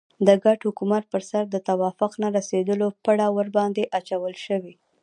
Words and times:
د 0.27 0.29
ګډ 0.43 0.59
حکومت 0.67 1.03
پر 1.11 1.21
سر 1.29 1.43
د 1.49 1.55
توافق 1.69 2.11
نه 2.23 2.27
رسېدلو 2.37 2.87
پړه 3.03 3.27
ورباندې 3.37 3.83
اچول 3.99 4.35
شوې. 4.45 4.73